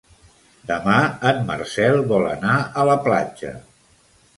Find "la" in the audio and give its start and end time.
2.93-3.01